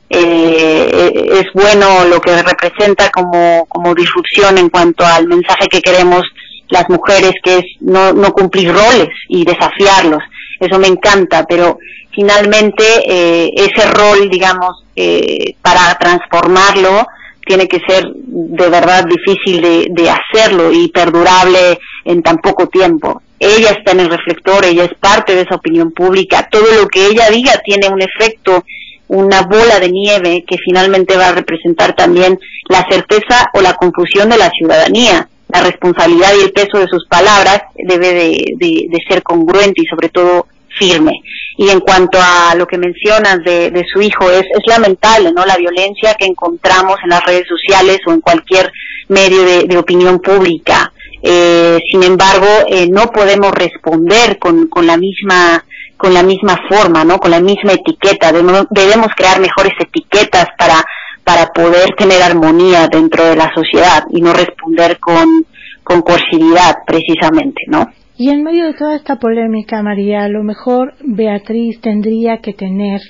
Eh, 0.08 1.40
es 1.40 1.46
bueno 1.52 2.04
lo 2.04 2.20
que 2.20 2.40
representa 2.42 3.10
como, 3.10 3.66
como 3.66 3.92
disrupción 3.92 4.56
en 4.56 4.68
cuanto 4.68 5.04
al 5.04 5.26
mensaje 5.26 5.66
que 5.68 5.82
queremos 5.82 6.22
las 6.68 6.88
mujeres, 6.88 7.32
que 7.42 7.58
es 7.58 7.64
no, 7.80 8.12
no 8.12 8.32
cumplir 8.32 8.72
roles 8.72 9.08
y 9.28 9.44
desafiarlos. 9.44 10.22
eso 10.60 10.78
me 10.78 10.86
encanta, 10.86 11.44
pero 11.48 11.78
finalmente 12.14 12.84
eh, 13.04 13.50
ese 13.56 13.90
rol, 13.90 14.30
digamos, 14.30 14.84
eh, 14.94 15.56
para 15.60 15.92
transformarlo 15.98 17.04
tiene 17.46 17.68
que 17.68 17.80
ser 17.86 18.04
de 18.14 18.68
verdad 18.68 19.04
difícil 19.04 19.60
de, 19.60 19.86
de 19.90 20.10
hacerlo 20.10 20.72
y 20.72 20.88
perdurable 20.88 21.78
en 22.04 22.22
tan 22.22 22.36
poco 22.38 22.68
tiempo. 22.68 23.22
Ella 23.38 23.70
está 23.70 23.92
en 23.92 24.00
el 24.00 24.10
reflector, 24.10 24.64
ella 24.64 24.84
es 24.84 24.94
parte 24.98 25.34
de 25.34 25.42
esa 25.42 25.56
opinión 25.56 25.92
pública, 25.92 26.48
todo 26.50 26.66
lo 26.80 26.88
que 26.88 27.06
ella 27.06 27.28
diga 27.30 27.52
tiene 27.64 27.88
un 27.88 28.00
efecto, 28.00 28.64
una 29.08 29.42
bola 29.42 29.78
de 29.80 29.90
nieve 29.90 30.44
que 30.46 30.56
finalmente 30.64 31.16
va 31.16 31.28
a 31.28 31.34
representar 31.34 31.94
también 31.94 32.38
la 32.68 32.84
certeza 32.88 33.50
o 33.54 33.60
la 33.60 33.74
confusión 33.74 34.30
de 34.30 34.38
la 34.38 34.50
ciudadanía. 34.50 35.28
La 35.48 35.62
responsabilidad 35.62 36.30
y 36.38 36.44
el 36.44 36.52
peso 36.52 36.78
de 36.78 36.88
sus 36.88 37.06
palabras 37.06 37.60
debe 37.76 38.14
de, 38.14 38.44
de, 38.58 38.98
ser 39.08 39.22
congruente 39.22 39.82
y 39.82 39.86
sobre 39.86 40.08
todo 40.08 40.46
firme. 40.78 41.12
Y 41.56 41.68
en 41.70 41.80
cuanto 41.80 42.18
a 42.20 42.54
lo 42.56 42.66
que 42.66 42.78
mencionas 42.78 43.38
de, 43.44 43.70
de 43.70 43.84
su 43.92 44.00
hijo, 44.00 44.30
es, 44.30 44.44
lamentable, 44.66 45.32
¿no? 45.32 45.44
La 45.44 45.56
violencia 45.56 46.14
que 46.14 46.26
encontramos 46.26 46.96
en 47.02 47.10
las 47.10 47.24
redes 47.24 47.46
sociales 47.48 47.98
o 48.06 48.12
en 48.12 48.20
cualquier 48.20 48.72
medio 49.08 49.44
de, 49.44 49.78
opinión 49.78 50.20
pública. 50.20 50.92
Eh, 51.22 51.78
sin 51.90 52.02
embargo, 52.02 52.46
eh, 52.68 52.88
no 52.88 53.06
podemos 53.10 53.52
responder 53.52 54.38
con, 54.38 54.68
con 54.68 54.86
la 54.86 54.96
misma 54.96 55.64
con 55.96 56.12
la 56.12 56.24
misma 56.24 56.58
forma, 56.68 57.04
¿no? 57.04 57.18
Con 57.18 57.30
la 57.30 57.40
misma 57.40 57.72
etiqueta. 57.72 58.32
Debemos, 58.32 59.08
crear 59.16 59.40
mejores 59.40 59.72
etiquetas 59.80 60.46
para 60.58 60.84
para 61.22 61.46
poder 61.52 61.94
tener 61.96 62.20
armonía 62.20 62.88
dentro 62.88 63.24
de 63.24 63.36
la 63.36 63.50
sociedad 63.54 64.04
y 64.10 64.20
no 64.20 64.34
responder 64.34 64.98
con 64.98 65.46
con 65.82 66.02
coercividad, 66.02 66.76
precisamente, 66.86 67.62
¿no? 67.68 67.86
Y 68.16 68.30
en 68.30 68.44
medio 68.44 68.66
de 68.66 68.74
toda 68.74 68.94
esta 68.94 69.16
polémica, 69.16 69.82
María, 69.82 70.24
a 70.24 70.28
lo 70.28 70.44
mejor 70.44 70.94
Beatriz 71.04 71.80
tendría 71.80 72.38
que 72.38 72.52
tener 72.52 73.00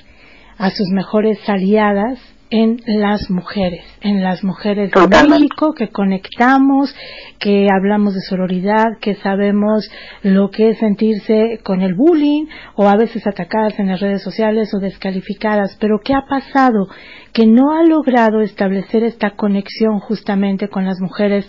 a 0.57 0.71
sus 0.71 0.89
mejores 0.89 1.37
aliadas 1.47 2.19
en 2.49 2.79
las 2.85 3.29
mujeres, 3.29 3.83
en 4.01 4.23
las 4.23 4.43
mujeres 4.43 4.91
de 4.91 5.27
México 5.27 5.73
que 5.73 5.89
conectamos, 5.89 6.95
que 7.39 7.67
hablamos 7.71 8.13
de 8.13 8.21
sororidad, 8.21 8.97
que 9.01 9.15
sabemos 9.15 9.89
lo 10.23 10.49
que 10.49 10.69
es 10.69 10.77
sentirse 10.77 11.59
con 11.63 11.81
el 11.81 11.95
bullying 11.95 12.45
o 12.75 12.87
a 12.87 12.95
veces 12.95 13.25
atacadas 13.27 13.77
en 13.79 13.87
las 13.87 13.99
redes 13.99 14.23
sociales 14.23 14.73
o 14.73 14.79
descalificadas. 14.79 15.75
Pero 15.79 15.99
¿qué 16.03 16.13
ha 16.13 16.25
pasado? 16.27 16.87
Que 17.33 17.45
no 17.45 17.73
ha 17.73 17.83
logrado 17.83 18.41
establecer 18.41 19.03
esta 19.03 19.31
conexión 19.31 19.99
justamente 19.99 20.69
con 20.69 20.85
las 20.85 20.99
mujeres 21.01 21.47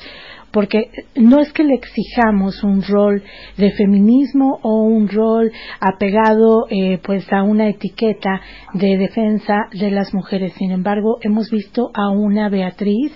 porque 0.56 0.90
no 1.16 1.38
es 1.40 1.52
que 1.52 1.64
le 1.64 1.74
exijamos 1.74 2.64
un 2.64 2.82
rol 2.82 3.22
de 3.58 3.72
feminismo 3.72 4.58
o 4.62 4.84
un 4.84 5.06
rol 5.06 5.52
apegado 5.80 6.64
eh, 6.70 6.98
pues 7.04 7.30
a 7.30 7.42
una 7.42 7.68
etiqueta 7.68 8.40
de 8.72 8.96
defensa 8.96 9.66
de 9.72 9.90
las 9.90 10.14
mujeres. 10.14 10.54
Sin 10.54 10.70
embargo, 10.70 11.18
hemos 11.20 11.50
visto 11.50 11.90
a 11.92 12.08
una 12.08 12.48
Beatriz 12.48 13.12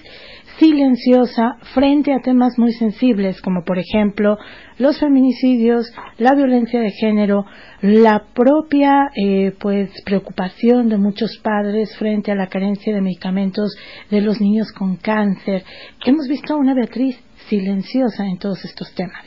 silenciosa 0.59 1.57
frente 1.73 2.13
a 2.13 2.21
temas 2.21 2.59
muy 2.59 2.73
sensibles 2.73 3.41
como 3.41 3.65
por 3.65 3.79
ejemplo 3.79 4.37
los 4.79 5.01
feminicidios, 5.01 5.91
la 6.19 6.35
violencia 6.35 6.81
de 6.81 6.91
género, 6.91 7.47
la 7.81 8.25
propia 8.35 9.11
eh, 9.17 9.53
pues 9.59 9.91
preocupación 10.05 10.91
de 10.91 10.99
muchos 10.99 11.39
padres 11.43 11.97
frente 11.97 12.33
a 12.33 12.35
la 12.35 12.49
carencia 12.49 12.95
de 12.95 13.01
medicamentos 13.01 13.75
de 14.11 14.21
los 14.21 14.41
niños 14.41 14.71
con 14.73 14.97
cáncer. 14.97 15.65
Hemos 16.05 16.29
visto 16.29 16.53
a 16.53 16.59
una 16.59 16.75
Beatriz 16.75 17.19
silenciosa 17.51 18.25
en 18.25 18.39
todos 18.39 18.65
estos 18.65 18.95
temas. 18.95 19.23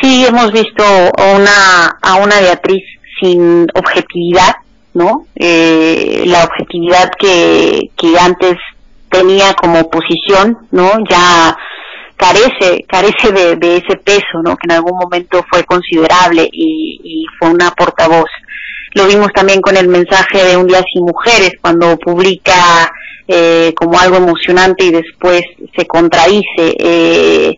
Sí, 0.00 0.24
hemos 0.24 0.52
visto 0.52 0.84
a 0.84 1.36
una, 1.36 1.98
a 2.00 2.16
una 2.22 2.40
Beatriz 2.40 2.84
sin 3.20 3.66
objetividad, 3.74 4.54
¿no? 4.94 5.26
Eh, 5.34 6.22
la 6.26 6.44
objetividad 6.44 7.10
que, 7.18 7.90
que 7.96 8.18
antes 8.18 8.54
tenía 9.10 9.54
como 9.54 9.90
posición, 9.90 10.56
¿no? 10.70 10.92
Ya 11.10 11.56
carece, 12.16 12.84
carece 12.86 13.32
de, 13.32 13.56
de, 13.56 13.76
ese 13.78 13.96
peso, 13.96 14.42
¿no? 14.44 14.56
Que 14.56 14.66
en 14.68 14.72
algún 14.72 14.98
momento 14.98 15.44
fue 15.50 15.64
considerable 15.64 16.48
y, 16.52 17.00
y 17.02 17.24
fue 17.38 17.50
una 17.50 17.70
portavoz. 17.70 18.30
Lo 18.94 19.06
vimos 19.06 19.28
también 19.34 19.60
con 19.60 19.76
el 19.76 19.88
mensaje 19.88 20.44
de 20.44 20.56
Un 20.56 20.66
Día 20.66 20.82
Sin 20.92 21.04
Mujeres, 21.04 21.52
cuando 21.60 21.96
publica 21.98 22.90
eh, 23.28 23.72
como 23.76 23.98
algo 23.98 24.16
emocionante 24.16 24.84
y 24.84 24.90
después 24.90 25.42
se 25.76 25.86
contradice. 25.86 26.74
Eh, 26.78 27.56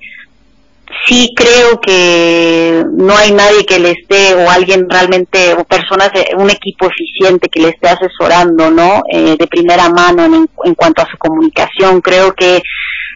sí 1.07 1.33
creo 1.37 1.81
que 1.81 2.85
no 2.93 3.17
hay 3.17 3.33
nadie 3.33 3.65
que 3.65 3.79
le 3.79 3.93
esté 3.93 4.35
o 4.35 4.51
alguien 4.51 4.89
realmente 4.91 5.55
o 5.55 5.65
personas 5.65 6.11
un 6.37 6.51
equipo 6.51 6.89
eficiente 6.89 7.49
que 7.49 7.61
le 7.61 7.69
esté 7.69 7.89
asesorando 7.89 8.71
no 8.71 9.03
eh, 9.11 9.37
de 9.39 9.47
primera 9.47 9.89
mano 9.89 10.25
en, 10.25 10.49
en, 10.65 10.75
cuanto 10.75 11.03
a 11.03 11.11
su 11.11 11.17
comunicación 11.17 12.01
creo 12.01 12.35
que 12.35 12.61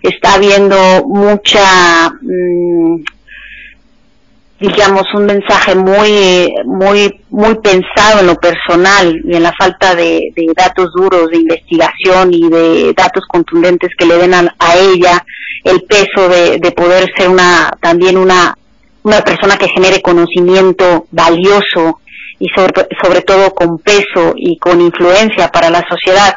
está 0.02 0.34
habiendo 0.34 0.76
mucha 1.06 2.11
mmm, 2.23 3.02
digamos 4.68 5.04
un 5.14 5.26
mensaje 5.26 5.75
muy 5.75 6.52
muy 6.64 7.21
muy 7.30 7.54
pensado 7.56 8.21
en 8.21 8.26
lo 8.26 8.37
personal 8.37 9.14
y 9.25 9.37
en 9.37 9.42
la 9.42 9.52
falta 9.52 9.94
de, 9.94 10.33
de 10.35 10.47
datos 10.56 10.90
duros 10.94 11.28
de 11.30 11.38
investigación 11.38 12.33
y 12.33 12.49
de 12.49 12.94
datos 12.97 13.25
contundentes 13.28 13.90
que 13.99 14.06
le 14.06 14.16
den 14.16 14.35
a, 14.35 14.75
ella 14.76 15.25
el 15.64 15.83
peso 15.83 16.28
de, 16.28 16.59
de, 16.59 16.73
poder 16.73 17.11
ser 17.16 17.28
una 17.28 17.71
también 17.80 18.16
una 18.16 18.56
una 19.02 19.21
persona 19.21 19.56
que 19.56 19.68
genere 19.68 20.00
conocimiento 20.00 21.06
valioso 21.11 22.00
y 22.38 22.49
sobre, 22.49 22.73
sobre 23.02 23.21
todo 23.21 23.54
con 23.54 23.78
peso 23.78 24.33
y 24.37 24.59
con 24.59 24.80
influencia 24.80 25.49
para 25.49 25.71
la 25.71 25.85
sociedad. 25.88 26.35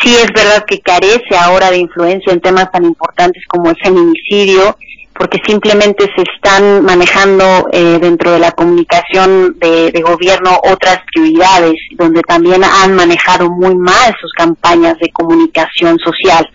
Sí 0.00 0.14
es 0.16 0.26
verdad 0.34 0.64
que 0.66 0.80
carece 0.80 1.36
ahora 1.38 1.70
de 1.70 1.78
influencia 1.78 2.32
en 2.32 2.40
temas 2.40 2.72
tan 2.72 2.84
importantes 2.84 3.44
como 3.46 3.70
el 3.70 3.76
feminicidio 3.76 4.76
porque 5.16 5.38
simplemente 5.46 6.10
se 6.16 6.22
están 6.22 6.84
manejando 6.84 7.68
eh, 7.72 7.98
dentro 8.00 8.32
de 8.32 8.40
la 8.40 8.50
comunicación 8.52 9.56
de, 9.58 9.92
de, 9.92 10.02
gobierno 10.02 10.58
otras 10.64 10.98
prioridades, 11.12 11.74
donde 11.92 12.20
también 12.22 12.64
han 12.64 12.94
manejado 12.94 13.48
muy 13.48 13.76
mal 13.76 14.14
sus 14.20 14.32
campañas 14.32 14.98
de 14.98 15.10
comunicación 15.10 15.98
social. 15.98 16.50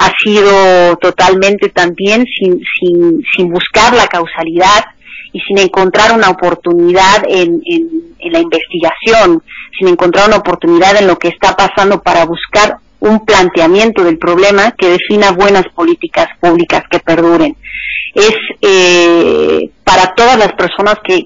Ha 0.00 0.12
sido 0.18 0.96
totalmente 0.96 1.68
también 1.68 2.24
sin, 2.38 2.58
sin, 2.78 3.22
sin 3.36 3.52
buscar 3.52 3.92
la 3.92 4.06
causalidad 4.06 4.84
y 5.32 5.40
sin 5.40 5.58
encontrar 5.58 6.12
una 6.12 6.30
oportunidad 6.30 7.22
en, 7.28 7.60
en, 7.66 7.88
en 8.18 8.32
la 8.32 8.40
investigación, 8.40 9.42
sin 9.78 9.88
encontrar 9.88 10.28
una 10.28 10.38
oportunidad 10.38 10.96
en 10.96 11.06
lo 11.06 11.18
que 11.18 11.28
está 11.28 11.54
pasando 11.54 12.02
para 12.02 12.24
buscar 12.24 12.78
un 13.00 13.24
planteamiento 13.24 14.04
del 14.04 14.18
problema 14.18 14.72
que 14.72 14.90
defina 14.90 15.32
buenas 15.32 15.64
políticas 15.74 16.28
públicas 16.40 16.82
que 16.90 17.00
perduren 17.00 17.56
es 18.14 18.34
eh, 18.60 19.70
para 19.84 20.14
todas 20.14 20.38
las 20.38 20.52
personas 20.52 20.96
que, 21.04 21.24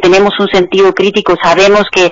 tenemos 0.00 0.32
un 0.38 0.48
sentido 0.48 0.92
crítico, 0.92 1.36
sabemos 1.42 1.84
que 1.92 2.10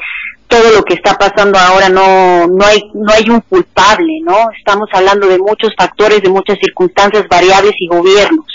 todo 0.48 0.72
lo 0.72 0.82
que 0.82 0.94
está 0.94 1.16
pasando 1.16 1.58
ahora 1.58 1.88
no, 1.88 2.46
no 2.46 2.64
hay, 2.64 2.82
no 2.94 3.12
hay 3.12 3.28
un 3.28 3.40
culpable, 3.40 4.20
¿no? 4.24 4.50
Estamos 4.56 4.88
hablando 4.92 5.28
de 5.28 5.38
muchos 5.38 5.70
factores, 5.76 6.22
de 6.22 6.28
muchas 6.28 6.58
circunstancias, 6.60 7.26
variables 7.28 7.72
y 7.78 7.86
gobiernos. 7.86 8.46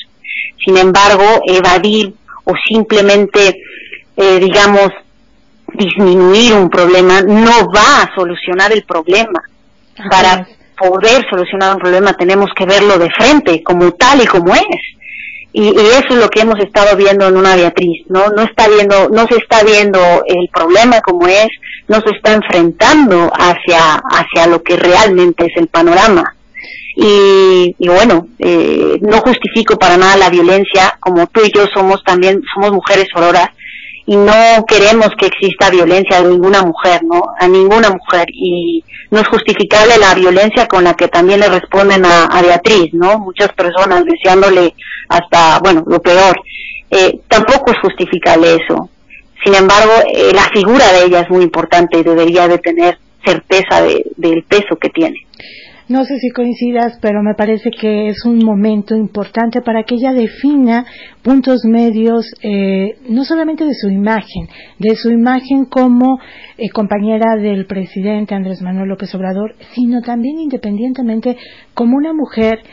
Sin 0.65 0.77
embargo, 0.77 1.23
evadir 1.47 2.13
o 2.43 2.53
simplemente, 2.67 3.61
eh, 4.17 4.39
digamos, 4.39 4.89
disminuir 5.73 6.53
un 6.53 6.69
problema 6.69 7.21
no 7.21 7.67
va 7.73 8.03
a 8.03 8.15
solucionar 8.15 8.71
el 8.73 8.83
problema. 8.83 9.41
Para 10.09 10.47
poder 10.77 11.25
solucionar 11.29 11.75
un 11.75 11.81
problema 11.81 12.13
tenemos 12.13 12.49
que 12.55 12.65
verlo 12.65 12.97
de 12.97 13.09
frente, 13.11 13.63
como 13.63 13.91
tal 13.93 14.21
y 14.21 14.25
como 14.25 14.53
es. 14.53 14.95
Y, 15.53 15.69
eso 15.69 16.09
es 16.09 16.15
lo 16.17 16.29
que 16.29 16.41
hemos 16.41 16.59
estado 16.59 16.97
viendo 16.97 17.27
en 17.27 17.37
una 17.37 17.55
Beatriz, 17.55 18.05
¿no? 18.09 18.27
No 18.27 18.43
está 18.43 18.67
viendo, 18.67 19.07
no 19.09 19.25
se 19.27 19.37
está 19.37 19.63
viendo 19.63 19.99
el 20.27 20.49
problema 20.53 20.99
como 20.99 21.27
es, 21.27 21.47
no 21.87 22.01
se 22.01 22.13
está 22.13 22.33
enfrentando 22.33 23.31
hacia, 23.33 23.95
hacia 23.95 24.47
lo 24.47 24.61
que 24.61 24.75
realmente 24.75 25.45
es 25.45 25.53
el 25.55 25.67
panorama. 25.67 26.35
Y, 26.97 27.73
y 27.77 27.87
bueno, 27.87 28.27
eh, 28.39 28.97
no 29.01 29.19
justifico 29.19 29.77
para 29.77 29.95
nada 29.95 30.17
la 30.17 30.29
violencia, 30.29 30.97
como 30.99 31.27
tú 31.27 31.41
y 31.45 31.51
yo 31.55 31.65
somos 31.73 32.03
también, 32.03 32.41
somos 32.53 32.71
mujeres 32.71 33.07
auroras, 33.15 33.47
y 34.07 34.15
no 34.15 34.65
queremos 34.67 35.09
que 35.17 35.27
exista 35.27 35.69
violencia 35.69 36.19
a 36.19 36.23
ninguna 36.23 36.61
mujer, 36.61 37.01
¿no? 37.03 37.23
A 37.39 37.47
ninguna 37.47 37.89
mujer. 37.89 38.27
Y 38.31 38.83
no 39.09 39.19
es 39.19 39.27
justificable 39.27 39.97
la 39.97 40.13
violencia 40.13 40.67
con 40.67 40.83
la 40.83 40.93
que 40.93 41.07
también 41.07 41.39
le 41.39 41.49
responden 41.49 42.05
a, 42.05 42.41
Beatriz, 42.41 42.93
¿no? 42.93 43.17
Muchas 43.19 43.51
personas 43.53 44.03
deseándole 44.05 44.75
hasta, 45.09 45.59
bueno, 45.59 45.83
lo 45.87 45.99
peor. 46.01 46.39
Eh, 46.91 47.19
tampoco 47.27 47.71
es 47.71 47.79
justificable 47.79 48.55
eso. 48.55 48.89
Sin 49.43 49.55
embargo, 49.55 49.93
eh, 50.13 50.31
la 50.33 50.43
figura 50.49 50.91
de 50.93 51.05
ella 51.05 51.21
es 51.21 51.29
muy 51.29 51.43
importante 51.43 51.97
y 51.97 52.03
debería 52.03 52.47
de 52.47 52.59
tener 52.59 52.99
certeza 53.25 53.81
de, 53.81 54.05
del 54.17 54.43
peso 54.43 54.75
que 54.79 54.89
tiene. 54.89 55.17
No 55.87 56.03
sé 56.03 56.17
si 56.17 56.31
coincidas, 56.31 56.97
pero 56.99 57.21
me 57.21 57.35
parece 57.35 57.69
que 57.69 58.09
es 58.09 58.25
un 58.25 58.39
momento 58.39 58.95
importante 58.95 59.61
para 59.61 59.83
que 59.83 59.95
ella 59.95 60.13
defina 60.13 60.83
puntos 61.21 61.63
medios, 61.63 62.25
eh, 62.41 62.97
no 63.07 63.23
solamente 63.23 63.65
de 63.65 63.75
su 63.75 63.89
imagen, 63.89 64.47
de 64.79 64.95
su 64.95 65.11
imagen 65.11 65.65
como 65.65 66.17
eh, 66.57 66.69
compañera 66.69 67.35
del 67.35 67.67
presidente 67.67 68.33
Andrés 68.33 68.63
Manuel 68.63 68.89
López 68.89 69.13
Obrador, 69.13 69.55
sino 69.75 70.01
también 70.01 70.39
independientemente 70.39 71.37
como 71.75 71.97
una 71.97 72.13
mujer 72.13 72.63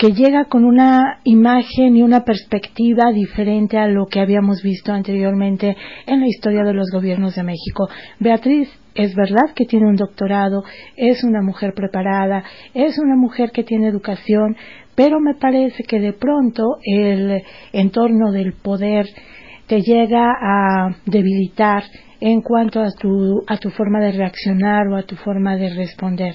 que 0.00 0.12
llega 0.14 0.46
con 0.46 0.64
una 0.64 1.20
imagen 1.24 1.94
y 1.94 2.02
una 2.02 2.24
perspectiva 2.24 3.12
diferente 3.12 3.76
a 3.76 3.86
lo 3.86 4.06
que 4.06 4.20
habíamos 4.20 4.62
visto 4.62 4.92
anteriormente 4.92 5.76
en 6.06 6.20
la 6.20 6.26
historia 6.26 6.62
de 6.62 6.72
los 6.72 6.90
gobiernos 6.90 7.34
de 7.34 7.42
México. 7.42 7.86
Beatriz, 8.18 8.70
es 8.94 9.14
verdad 9.14 9.52
que 9.54 9.66
tiene 9.66 9.86
un 9.86 9.96
doctorado, 9.96 10.64
es 10.96 11.22
una 11.22 11.42
mujer 11.42 11.74
preparada, 11.74 12.42
es 12.72 12.98
una 12.98 13.14
mujer 13.14 13.50
que 13.50 13.62
tiene 13.62 13.88
educación, 13.88 14.56
pero 14.94 15.20
me 15.20 15.34
parece 15.34 15.82
que 15.82 16.00
de 16.00 16.14
pronto 16.14 16.78
el 16.82 17.42
entorno 17.74 18.32
del 18.32 18.54
poder 18.54 19.04
te 19.66 19.82
llega 19.82 20.32
a 20.32 20.96
debilitar 21.04 21.82
en 22.20 22.42
cuanto 22.42 22.80
a 22.80 22.90
tu, 22.90 23.42
a 23.46 23.56
tu 23.56 23.70
forma 23.70 24.00
de 24.00 24.12
reaccionar 24.12 24.88
o 24.88 24.96
a 24.96 25.02
tu 25.02 25.16
forma 25.16 25.56
de 25.56 25.74
responder. 25.74 26.34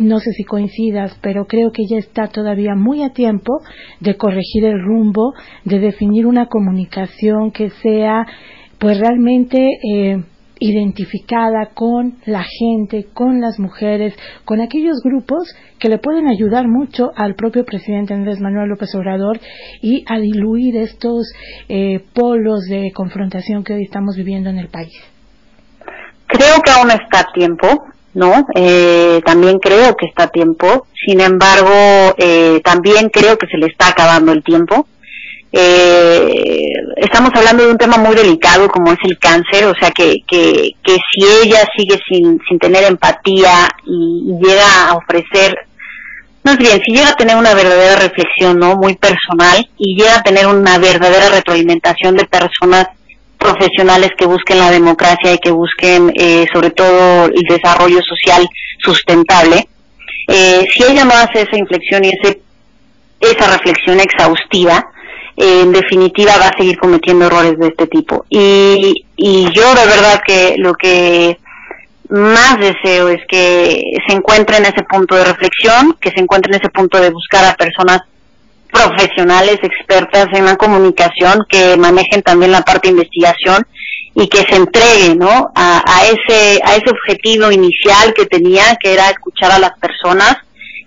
No 0.00 0.18
sé 0.18 0.32
si 0.32 0.44
coincidas, 0.44 1.16
pero 1.22 1.46
creo 1.46 1.70
que 1.72 1.84
ya 1.88 1.98
está 1.98 2.26
todavía 2.26 2.74
muy 2.74 3.02
a 3.02 3.10
tiempo 3.10 3.60
de 4.00 4.16
corregir 4.16 4.64
el 4.64 4.82
rumbo, 4.82 5.32
de 5.64 5.78
definir 5.78 6.26
una 6.26 6.46
comunicación 6.46 7.52
que 7.52 7.70
sea 7.70 8.26
pues 8.78 8.98
realmente 8.98 9.58
eh, 9.94 10.16
identificada 10.60 11.70
con 11.74 12.18
la 12.26 12.44
gente, 12.44 13.06
con 13.12 13.40
las 13.40 13.58
mujeres, 13.58 14.14
con 14.44 14.60
aquellos 14.60 15.00
grupos 15.02 15.48
que 15.78 15.88
le 15.88 15.98
pueden 15.98 16.28
ayudar 16.28 16.68
mucho 16.68 17.10
al 17.16 17.34
propio 17.34 17.64
presidente 17.64 18.14
Andrés 18.14 18.40
Manuel 18.40 18.68
López 18.68 18.94
Obrador 18.94 19.40
y 19.82 20.04
a 20.06 20.18
diluir 20.18 20.76
estos 20.76 21.32
eh, 21.68 22.04
polos 22.14 22.64
de 22.68 22.92
confrontación 22.92 23.64
que 23.64 23.72
hoy 23.72 23.84
estamos 23.84 24.16
viviendo 24.16 24.50
en 24.50 24.58
el 24.58 24.68
país. 24.68 24.92
Creo 26.32 26.62
que 26.62 26.70
aún 26.70 26.90
está 26.90 27.20
a 27.20 27.32
tiempo, 27.32 27.86
¿no? 28.14 28.46
Eh, 28.54 29.20
también 29.24 29.58
creo 29.58 29.96
que 29.96 30.06
está 30.06 30.24
a 30.24 30.28
tiempo. 30.28 30.86
Sin 31.06 31.20
embargo, 31.20 32.14
eh, 32.18 32.60
también 32.64 33.08
creo 33.08 33.36
que 33.36 33.46
se 33.46 33.58
le 33.58 33.66
está 33.66 33.88
acabando 33.88 34.32
el 34.32 34.42
tiempo. 34.42 34.86
Eh, 35.52 36.68
estamos 36.96 37.30
hablando 37.34 37.64
de 37.64 37.72
un 37.72 37.78
tema 37.78 37.98
muy 37.98 38.14
delicado 38.14 38.68
como 38.68 38.92
es 38.92 38.98
el 39.02 39.18
cáncer, 39.18 39.64
o 39.64 39.74
sea 39.74 39.90
que, 39.90 40.18
que, 40.28 40.70
que 40.84 40.92
si 40.92 41.24
ella 41.42 41.66
sigue 41.76 41.98
sin, 42.08 42.38
sin 42.48 42.58
tener 42.60 42.84
empatía 42.84 43.68
y, 43.84 44.38
llega 44.40 44.88
a 44.88 44.94
ofrecer, 44.94 45.56
es 46.44 46.56
bien, 46.56 46.80
si 46.84 46.92
llega 46.92 47.08
a 47.08 47.16
tener 47.16 47.36
una 47.36 47.52
verdadera 47.54 47.96
reflexión, 47.96 48.60
¿no? 48.60 48.76
Muy 48.76 48.94
personal 48.96 49.68
y 49.76 50.00
llega 50.00 50.18
a 50.18 50.22
tener 50.22 50.46
una 50.46 50.78
verdadera 50.78 51.30
retroalimentación 51.30 52.16
de 52.16 52.26
personas 52.26 52.86
profesionales 53.40 54.10
que 54.16 54.26
busquen 54.26 54.58
la 54.58 54.70
democracia 54.70 55.32
y 55.32 55.38
que 55.38 55.50
busquen 55.50 56.12
eh, 56.14 56.46
sobre 56.52 56.70
todo 56.70 57.24
el 57.24 57.42
desarrollo 57.48 58.00
social 58.02 58.46
sustentable, 58.78 59.66
eh, 60.28 60.66
si 60.72 60.84
ella 60.84 61.04
no 61.04 61.14
hace 61.14 61.42
esa 61.42 61.56
inflexión 61.56 62.04
y 62.04 62.10
ese, 62.10 62.40
esa 63.20 63.50
reflexión 63.50 63.98
exhaustiva, 63.98 64.86
en 65.36 65.72
definitiva 65.72 66.36
va 66.38 66.48
a 66.48 66.56
seguir 66.56 66.78
cometiendo 66.78 67.26
errores 67.26 67.58
de 67.58 67.68
este 67.68 67.86
tipo. 67.86 68.26
Y, 68.28 69.06
y 69.16 69.46
yo 69.52 69.74
de 69.74 69.86
verdad 69.86 70.20
que 70.24 70.54
lo 70.58 70.74
que 70.74 71.38
más 72.10 72.58
deseo 72.58 73.08
es 73.08 73.20
que 73.28 73.80
se 74.06 74.14
encuentre 74.14 74.58
en 74.58 74.64
ese 74.64 74.82
punto 74.82 75.14
de 75.14 75.24
reflexión, 75.24 75.96
que 76.00 76.10
se 76.10 76.20
encuentre 76.20 76.52
en 76.52 76.60
ese 76.60 76.70
punto 76.70 77.00
de 77.00 77.10
buscar 77.10 77.44
a 77.46 77.54
personas 77.54 78.02
profesionales, 78.72 79.58
expertas 79.62 80.26
en 80.32 80.44
la 80.44 80.56
comunicación, 80.56 81.44
que 81.48 81.76
manejen 81.76 82.22
también 82.22 82.52
la 82.52 82.62
parte 82.62 82.88
de 82.88 82.92
investigación 82.92 83.66
y 84.14 84.28
que 84.28 84.38
se 84.38 84.56
entregue 84.56 85.14
¿no? 85.16 85.50
a, 85.54 85.82
a, 85.86 86.04
ese, 86.06 86.60
a 86.64 86.76
ese 86.76 86.90
objetivo 86.90 87.50
inicial 87.50 88.12
que 88.14 88.26
tenía, 88.26 88.76
que 88.80 88.92
era 88.92 89.10
escuchar 89.10 89.52
a 89.52 89.58
las 89.58 89.72
personas 89.78 90.36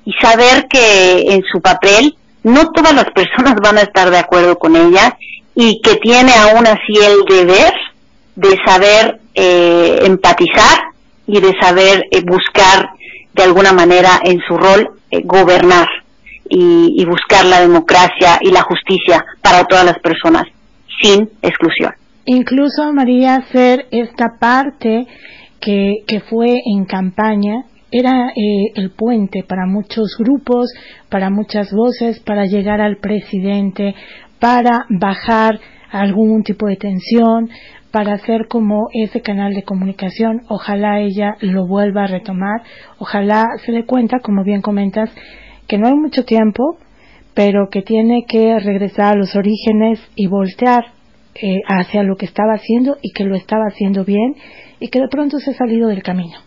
y 0.05 0.13
saber 0.21 0.67
que 0.67 1.33
en 1.33 1.43
su 1.51 1.61
papel 1.61 2.15
no 2.43 2.71
todas 2.71 2.93
las 2.93 3.09
personas 3.11 3.55
van 3.63 3.77
a 3.77 3.81
estar 3.81 4.09
de 4.09 4.17
acuerdo 4.17 4.57
con 4.57 4.75
ella 4.75 5.17
y 5.55 5.81
que 5.81 5.95
tiene 5.95 6.33
aún 6.33 6.67
así 6.67 6.93
el 7.01 7.23
deber 7.25 7.73
de 8.35 8.57
saber 8.65 9.19
eh, 9.35 9.99
empatizar 10.03 10.79
y 11.27 11.39
de 11.39 11.53
saber 11.61 12.05
eh, 12.11 12.21
buscar 12.25 12.89
de 13.33 13.43
alguna 13.43 13.72
manera 13.72 14.19
en 14.24 14.41
su 14.48 14.57
rol 14.57 15.00
eh, 15.09 15.22
gobernar 15.24 15.87
y, 16.50 17.01
y, 17.01 17.06
buscar 17.06 17.46
la 17.46 17.62
democracia 17.62 18.38
y 18.42 18.51
la 18.51 18.62
justicia 18.62 19.24
para 19.42 19.64
todas 19.64 19.86
las 19.86 20.00
personas 20.00 20.44
sin 21.01 21.29
exclusión. 21.42 21.94
Incluso 22.25 22.92
María 22.94 23.36
hacer 23.36 23.88
esta 23.92 24.38
parte 24.40 25.08
que, 25.60 26.03
que 26.08 26.20
fue 26.22 26.62
en 26.66 26.86
campaña 26.86 27.66
era 27.94 28.29
eh, 28.29 28.72
el 28.75 28.90
puente 28.90 29.44
para 29.44 29.66
muchos 29.68 30.16
grupos, 30.18 30.74
para 31.10 31.29
muchas 31.29 31.72
voces, 31.72 32.20
para 32.22 32.46
llegar 32.46 32.82
al 32.82 32.98
presidente, 32.98 33.94
para 34.40 34.86
bajar 34.90 35.60
algún 35.92 36.44
tipo 36.44 36.66
de 36.66 36.75
tensión, 36.75 37.50
para 37.92 38.14
hacer 38.14 38.48
como 38.48 38.88
ese 38.94 39.22
canal 39.22 39.53
de 39.53 39.62
comunicación. 39.62 40.42
Ojalá 40.50 41.01
ella 41.01 41.36
lo 41.42 41.68
vuelva 41.68 42.06
a 42.06 42.08
retomar, 42.08 42.64
ojalá 42.98 43.46
se 43.64 43.72
dé 43.72 43.86
cuenta, 43.86 44.20
como 44.20 44.44
bien 44.44 44.62
comentas, 44.62 45.12
que 45.67 45.77
no 45.77 45.87
hay 45.87 45.95
mucho 45.95 46.25
tiempo, 46.25 46.77
pero 47.33 47.69
que 47.69 47.81
tiene 47.81 48.25
que 48.27 48.59
regresar 48.59 49.13
a 49.13 49.17
los 49.17 49.35
orígenes 49.35 49.99
y 50.15 50.27
voltear 50.27 50.93
eh, 51.35 51.61
hacia 51.67 52.03
lo 52.03 52.15
que 52.15 52.27
estaba 52.27 52.53
haciendo 52.53 52.97
y 53.01 53.11
que 53.11 53.23
lo 53.23 53.35
estaba 53.35 53.65
haciendo 53.65 54.05
bien 54.05 54.35
y 54.79 54.89
que 54.89 54.99
de 54.99 55.07
pronto 55.07 55.39
se 55.39 55.51
ha 55.51 55.53
salido 55.55 55.87
del 55.87 56.03
camino. 56.03 56.37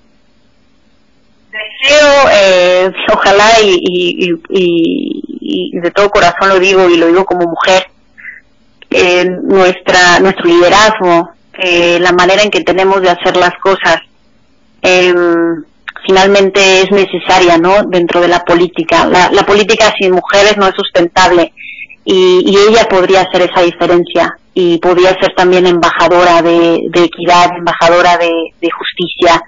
Deseo, 1.50 2.31
eh, 2.33 2.92
ojalá 3.12 3.48
y, 3.64 4.31
y, 4.50 5.70
de 5.81 5.90
todo 5.90 6.11
corazón 6.11 6.50
lo 6.50 6.61
digo 6.61 6.88
y 6.88 6.98
lo 6.98 7.09
digo 7.09 7.24
como 7.24 7.46
mujer, 7.46 7.87
nuestra, 9.42 10.20
nuestro 10.20 10.44
liderazgo, 10.44 11.31
la 12.00 12.12
manera 12.12 12.42
en 12.42 12.50
que 12.50 12.61
tenemos 12.61 13.02
de 13.02 13.11
hacer 13.11 13.37
las 13.37 13.55
cosas, 13.61 13.98
em, 14.83 15.16
finalmente 16.07 16.83
es 16.83 16.90
necesaria, 16.90 17.59
¿no? 17.59 17.83
Dentro 17.85 18.21
de 18.21 18.29
la 18.29 18.40
política. 18.40 19.07
La, 19.07 19.42
política 19.42 19.92
sin 19.99 20.12
mujeres 20.12 20.57
no 20.57 20.66
es 20.66 20.75
sustentable 20.75 21.53
y, 22.05 22.57
ella 22.69 22.85
podría 22.88 23.23
hacer 23.23 23.42
esa 23.51 23.62
diferencia 23.62 24.38
y 24.55 24.79
podría 24.79 25.11
ser 25.11 25.35
también 25.37 25.66
embajadora 25.66 26.40
de, 26.42 26.77
equidad, 26.95 27.51
embajadora 27.57 28.16
de, 28.16 28.71
justicia, 28.71 29.42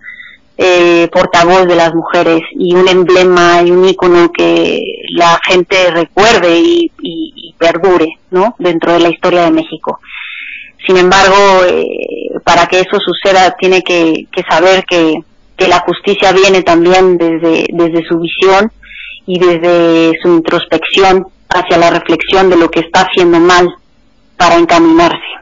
eh, 0.57 1.09
portavoz 1.13 1.67
de 1.67 1.77
las 1.77 1.95
mujeres 1.95 2.41
y 2.53 2.75
un 2.75 2.89
emblema 2.89 3.63
y 3.63 3.71
un 3.71 3.89
icono 3.89 4.31
que 4.33 4.81
la 5.17 5.39
gente 5.47 5.91
recuerde 5.91 6.59
y, 6.59 6.91
y, 7.01 7.55
perdure, 7.59 8.09
¿no? 8.31 8.55
Dentro 8.59 8.93
de 8.93 9.01
la 9.01 9.09
historia 9.09 9.43
de 9.43 9.51
México. 9.51 10.01
Sin 10.87 10.97
embargo, 10.97 11.65
eh, 11.67 11.85
para 12.45 12.67
que 12.67 12.81
eso 12.81 12.99
suceda 13.01 13.57
tiene 13.59 13.83
que 13.83 14.27
saber 14.49 14.85
que, 14.85 15.15
que, 15.59 15.69
la 15.69 15.81
justicia 15.81 16.33
viene 16.33 16.63
también 16.63 17.19
desde, 17.19 17.67
desde 17.73 18.07
su 18.09 18.19
visión 18.19 18.71
y 19.27 19.39
desde 19.39 20.13
su 20.23 20.29
introspección 20.37 21.27
hacia 21.49 21.79
la 21.79 21.91
reflexión 21.91 22.49
de 22.49 22.57
lo 22.57 22.71
que 22.71 22.81
está 22.81 23.03
haciendo 23.03 23.41
mal 23.41 23.69
para 24.37 24.57
encaminarse. 24.57 25.39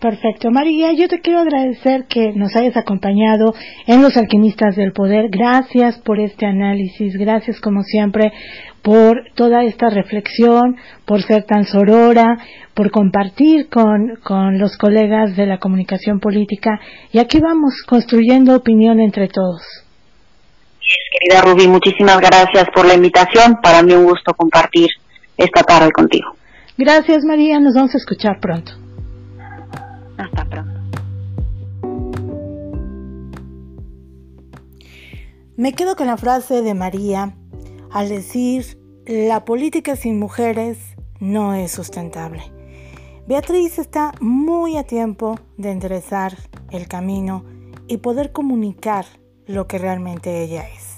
Perfecto. 0.00 0.50
María, 0.50 0.92
yo 0.92 1.08
te 1.08 1.20
quiero 1.20 1.40
agradecer 1.40 2.04
que 2.06 2.32
nos 2.34 2.54
hayas 2.54 2.76
acompañado 2.76 3.54
en 3.86 4.02
Los 4.02 4.16
Alquimistas 4.16 4.76
del 4.76 4.92
Poder. 4.92 5.30
Gracias 5.30 5.98
por 5.98 6.20
este 6.20 6.44
análisis. 6.44 7.16
Gracias, 7.16 7.60
como 7.60 7.82
siempre, 7.82 8.30
por 8.86 9.24
toda 9.34 9.64
esta 9.64 9.90
reflexión, 9.90 10.76
por 11.04 11.20
ser 11.20 11.42
tan 11.42 11.64
sorora, 11.64 12.38
por 12.72 12.92
compartir 12.92 13.68
con, 13.68 14.14
con 14.22 14.60
los 14.60 14.76
colegas 14.76 15.36
de 15.36 15.44
la 15.44 15.58
comunicación 15.58 16.20
política. 16.20 16.78
Y 17.10 17.18
aquí 17.18 17.40
vamos 17.40 17.82
construyendo 17.84 18.54
opinión 18.54 19.00
entre 19.00 19.26
todos. 19.26 19.60
Querida 21.18 21.42
Rubí, 21.42 21.66
muchísimas 21.66 22.20
gracias 22.20 22.66
por 22.72 22.86
la 22.86 22.94
invitación. 22.94 23.56
Para 23.60 23.82
mí 23.82 23.92
un 23.92 24.04
gusto 24.04 24.32
compartir 24.34 24.88
esta 25.36 25.64
tarde 25.64 25.90
contigo. 25.90 26.36
Gracias, 26.78 27.24
María. 27.24 27.58
Nos 27.58 27.74
vamos 27.74 27.92
a 27.92 27.98
escuchar 27.98 28.38
pronto. 28.40 28.70
Hasta 30.16 30.44
pronto. 30.44 30.80
Me 35.56 35.72
quedo 35.72 35.96
con 35.96 36.06
la 36.06 36.16
frase 36.16 36.62
de 36.62 36.74
María 36.74 37.32
al 37.90 38.08
decir, 38.08 38.78
la 39.06 39.44
política 39.44 39.96
sin 39.96 40.18
mujeres 40.18 40.78
no 41.20 41.54
es 41.54 41.72
sustentable. 41.72 42.42
Beatriz 43.26 43.78
está 43.78 44.12
muy 44.20 44.76
a 44.76 44.84
tiempo 44.84 45.38
de 45.56 45.70
enderezar 45.70 46.36
el 46.70 46.88
camino 46.88 47.44
y 47.88 47.98
poder 47.98 48.32
comunicar 48.32 49.06
lo 49.46 49.66
que 49.66 49.78
realmente 49.78 50.42
ella 50.42 50.64
es. 50.68 50.96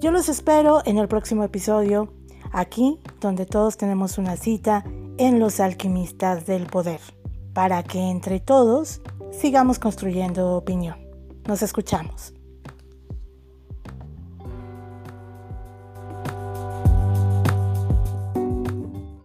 Yo 0.00 0.10
los 0.10 0.28
espero 0.28 0.82
en 0.84 0.98
el 0.98 1.08
próximo 1.08 1.42
episodio, 1.42 2.12
aquí 2.52 3.00
donde 3.20 3.46
todos 3.46 3.76
tenemos 3.76 4.18
una 4.18 4.36
cita 4.36 4.84
en 5.16 5.40
los 5.40 5.58
alquimistas 5.58 6.46
del 6.46 6.66
poder, 6.66 7.00
para 7.52 7.82
que 7.82 7.98
entre 7.98 8.38
todos 8.38 9.00
sigamos 9.32 9.78
construyendo 9.78 10.56
opinión. 10.56 10.98
Nos 11.46 11.62
escuchamos. 11.62 12.37